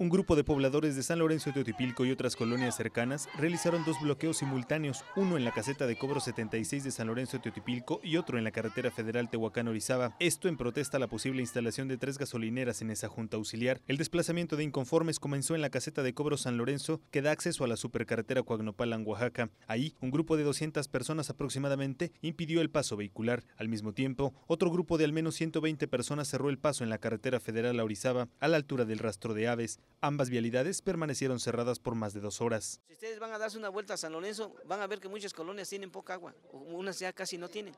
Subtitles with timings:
[0.00, 4.00] Un grupo de pobladores de San Lorenzo de Teotipilco y otras colonias cercanas realizaron dos
[4.00, 8.16] bloqueos simultáneos, uno en la caseta de cobro 76 de San Lorenzo de Teotipilco y
[8.16, 10.14] otro en la carretera federal Tehuacán-Orizaba.
[10.20, 13.80] Esto en protesta a la posible instalación de tres gasolineras en esa junta auxiliar.
[13.88, 17.64] El desplazamiento de inconformes comenzó en la caseta de cobro San Lorenzo, que da acceso
[17.64, 19.50] a la supercarretera Coagnopalan, Oaxaca.
[19.66, 23.42] Ahí, un grupo de 200 personas aproximadamente impidió el paso vehicular.
[23.56, 26.98] Al mismo tiempo, otro grupo de al menos 120 personas cerró el paso en la
[26.98, 29.80] carretera federal a Orizaba, a la altura del rastro de aves.
[30.00, 32.80] Ambas vialidades permanecieron cerradas por más de dos horas.
[32.86, 35.32] Si ustedes van a darse una vuelta a San Lorenzo, van a ver que muchas
[35.32, 37.74] colonias tienen poca agua, unas ya casi no tienen.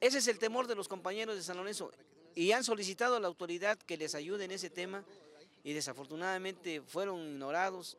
[0.00, 1.92] Ese es el temor de los compañeros de San Lorenzo
[2.34, 5.04] y han solicitado a la autoridad que les ayude en ese tema
[5.62, 7.98] y desafortunadamente fueron ignorados.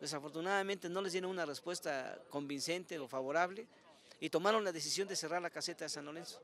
[0.00, 3.66] Desafortunadamente no les dieron una respuesta convincente o favorable
[4.20, 6.40] y tomaron la decisión de cerrar la caseta de San Lorenzo.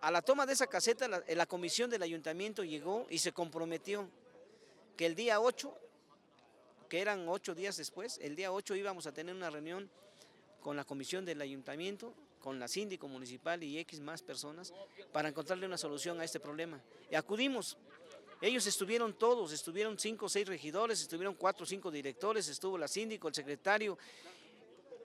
[0.00, 4.08] A la toma de esa caseta, la, la comisión del ayuntamiento llegó y se comprometió
[4.96, 5.74] que el día 8,
[6.88, 9.90] que eran ocho días después, el día 8 íbamos a tener una reunión
[10.60, 14.72] con la comisión del ayuntamiento, con la síndico municipal y X más personas
[15.12, 16.80] para encontrarle una solución a este problema.
[17.10, 17.76] Y acudimos.
[18.40, 22.86] Ellos estuvieron todos, estuvieron cinco o seis regidores, estuvieron cuatro o cinco directores, estuvo la
[22.86, 23.98] síndico, el secretario,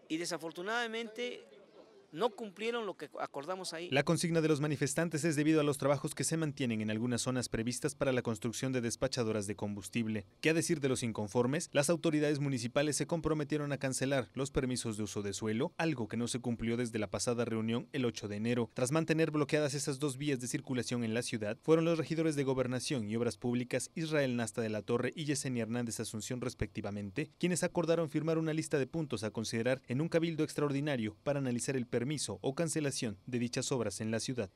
[0.09, 1.45] y desafortunadamente
[2.11, 3.89] no cumplieron lo que acordamos ahí.
[3.89, 7.21] La consigna de los manifestantes es debido a los trabajos que se mantienen en algunas
[7.21, 10.25] zonas previstas para la construcción de despachadoras de combustible.
[10.41, 11.69] ¿Qué a decir de los inconformes?
[11.71, 16.17] Las autoridades municipales se comprometieron a cancelar los permisos de uso de suelo, algo que
[16.17, 18.69] no se cumplió desde la pasada reunión el 8 de enero.
[18.73, 22.43] Tras mantener bloqueadas esas dos vías de circulación en la ciudad, fueron los regidores de
[22.43, 27.63] Gobernación y Obras Públicas Israel Nasta de la Torre y Yesenia Hernández Asunción respectivamente, quienes
[27.63, 31.87] acordaron firmar una lista de puntos a considerar en un cabildo extraordinario para analizar el
[31.87, 32.00] permiso
[32.41, 34.49] o cancelación de dichas obras en la ciudad.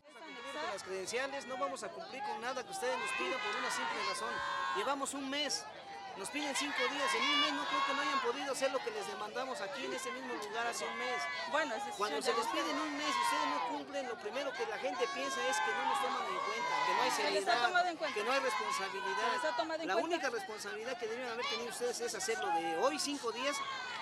[6.17, 8.79] Nos piden cinco días, en un mes no creo que no hayan podido hacer lo
[8.79, 11.21] que les demandamos aquí en ese mismo lugar hace un mes.
[11.51, 14.65] Bueno, Cuando se les pide en un mes y ustedes no cumplen, lo primero que
[14.67, 18.23] la gente piensa es que no nos toman en cuenta, que no hay seriedad, que
[18.23, 19.85] no hay responsabilidad.
[19.85, 23.55] La única responsabilidad que deben haber tenido ustedes es hacerlo de hoy cinco días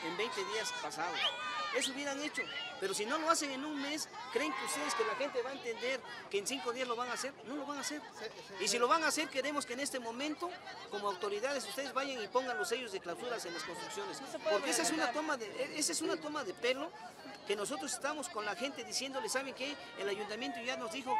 [0.03, 1.19] en 20 días pasados.
[1.75, 2.43] Eso hubieran hecho,
[2.79, 5.49] pero si no lo hacen en un mes, ¿creen que ustedes que la gente va
[5.49, 5.99] a entender
[6.29, 7.33] que en cinco días lo van a hacer?
[7.45, 7.99] No lo van a hacer.
[8.59, 10.51] Y si lo van a hacer, queremos que en este momento,
[10.91, 14.21] como autoridades, ustedes vayan y pongan los sellos de clausuras en las construcciones.
[14.49, 16.91] Porque esa es una toma de, e, esa es una toma de pelo
[17.47, 19.75] que nosotros estamos con la gente diciéndole, ¿saben qué?
[19.99, 21.17] El ayuntamiento ya nos dijo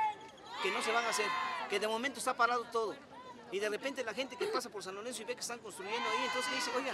[0.62, 1.26] que no se van a hacer,
[1.70, 2.96] que de momento está parado todo.
[3.52, 6.10] Y de repente la gente que pasa por San Lorenzo y ve que están construyendo
[6.10, 6.94] ahí, entonces dice, oiga,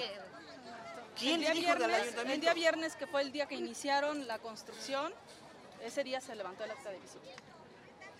[1.18, 2.34] ¿quién le dijo del ayuntamiento?
[2.34, 5.14] El día viernes, que fue el día que iniciaron la construcción,
[5.84, 7.28] ese día se levantó el acta de visita.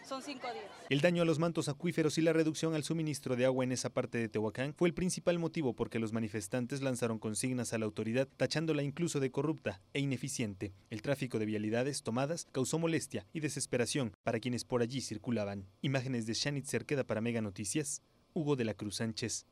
[0.10, 0.66] Son cinco días.
[0.90, 3.92] El daño a los mantos acuíferos y la reducción al suministro de agua en esa
[3.92, 7.86] parte de Tehuacán fue el principal motivo por que los manifestantes lanzaron consignas a la
[7.86, 10.74] autoridad, tachándola incluso de corrupta e ineficiente.
[10.90, 15.68] El tráfico de vialidades tomadas causó molestia y desesperación para quienes por allí circulaban.
[15.84, 18.02] Imágenes de Shanit Cerqueda para Mega Noticias,
[18.34, 19.46] Hugo de la Cruz Sánchez.